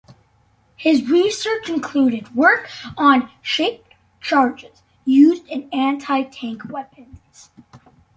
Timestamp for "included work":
1.69-2.71